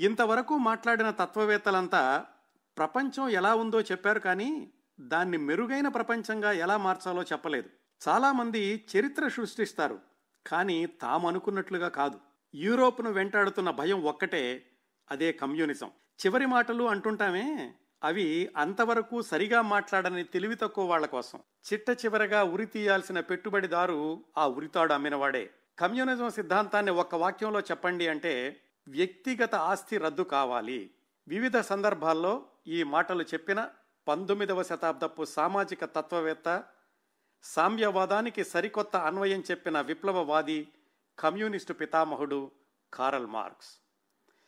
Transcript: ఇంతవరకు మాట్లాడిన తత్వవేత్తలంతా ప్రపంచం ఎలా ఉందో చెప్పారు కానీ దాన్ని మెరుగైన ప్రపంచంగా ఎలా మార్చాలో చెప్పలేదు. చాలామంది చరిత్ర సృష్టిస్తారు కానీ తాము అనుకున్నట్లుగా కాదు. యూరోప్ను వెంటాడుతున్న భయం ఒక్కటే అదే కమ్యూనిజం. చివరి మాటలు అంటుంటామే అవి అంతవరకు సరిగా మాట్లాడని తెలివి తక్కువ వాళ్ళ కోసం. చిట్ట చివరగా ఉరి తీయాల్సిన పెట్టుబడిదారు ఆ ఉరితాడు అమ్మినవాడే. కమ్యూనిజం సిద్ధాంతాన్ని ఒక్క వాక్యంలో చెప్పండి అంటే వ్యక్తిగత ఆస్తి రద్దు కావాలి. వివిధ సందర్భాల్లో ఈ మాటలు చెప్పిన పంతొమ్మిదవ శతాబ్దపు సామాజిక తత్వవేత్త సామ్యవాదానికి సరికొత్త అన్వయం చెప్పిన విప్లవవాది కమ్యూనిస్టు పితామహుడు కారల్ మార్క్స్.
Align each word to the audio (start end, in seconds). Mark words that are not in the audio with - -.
ఇంతవరకు 0.00 0.58
మాట్లాడిన 0.58 1.10
తత్వవేత్తలంతా 1.10 2.24
ప్రపంచం 2.78 3.28
ఎలా 3.28 3.54
ఉందో 3.54 3.80
చెప్పారు 3.80 4.20
కానీ 4.20 4.70
దాన్ని 5.00 5.36
మెరుగైన 5.36 5.88
ప్రపంచంగా 5.88 6.52
ఎలా 6.52 6.76
మార్చాలో 6.76 7.22
చెప్పలేదు. 7.22 7.70
చాలామంది 8.08 8.84
చరిత్ర 8.96 9.28
సృష్టిస్తారు 9.28 9.98
కానీ 10.46 10.86
తాము 10.86 11.28
అనుకున్నట్లుగా 11.28 11.88
కాదు. 11.88 12.20
యూరోప్ను 12.54 13.12
వెంటాడుతున్న 13.12 13.70
భయం 13.70 14.04
ఒక్కటే 14.04 14.62
అదే 15.10 15.32
కమ్యూనిజం. 15.32 15.90
చివరి 16.26 16.46
మాటలు 16.46 16.84
అంటుంటామే 16.84 17.74
అవి 18.04 18.50
అంతవరకు 18.56 19.22
సరిగా 19.22 19.62
మాట్లాడని 19.62 20.24
తెలివి 20.24 20.54
తక్కువ 20.54 20.84
వాళ్ళ 20.84 21.06
కోసం. 21.06 21.40
చిట్ట 21.72 21.90
చివరగా 21.90 22.44
ఉరి 22.44 22.66
తీయాల్సిన 22.66 23.20
పెట్టుబడిదారు 23.20 24.24
ఆ 24.38 24.48
ఉరితాడు 24.48 24.92
అమ్మినవాడే. 24.92 25.50
కమ్యూనిజం 25.78 26.30
సిద్ధాంతాన్ని 26.30 26.92
ఒక్క 26.92 27.14
వాక్యంలో 27.14 27.60
చెప్పండి 27.60 28.08
అంటే 28.08 28.62
వ్యక్తిగత 28.88 29.54
ఆస్తి 29.54 29.98
రద్దు 29.98 30.22
కావాలి. 30.22 30.90
వివిధ 31.28 31.58
సందర్భాల్లో 31.58 32.46
ఈ 32.66 32.82
మాటలు 32.82 33.22
చెప్పిన 33.22 33.68
పంతొమ్మిదవ 34.08 34.62
శతాబ్దపు 34.62 35.24
సామాజిక 35.24 35.84
తత్వవేత్త 35.84 36.64
సామ్యవాదానికి 37.42 38.44
సరికొత్త 38.44 38.96
అన్వయం 38.96 39.42
చెప్పిన 39.50 39.80
విప్లవవాది 39.80 40.68
కమ్యూనిస్టు 41.18 41.72
పితామహుడు 41.72 42.50
కారల్ 42.94 43.26
మార్క్స్. 43.26 43.85